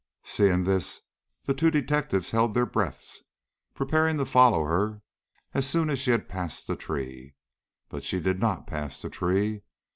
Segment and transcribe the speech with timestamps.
[0.23, 1.01] Seeing this,
[1.45, 3.21] the two detectives held their breaths,
[3.75, 5.03] preparing to follow her
[5.53, 7.35] as soon as she had passed the tree.
[7.87, 9.61] But she did not pass the tree.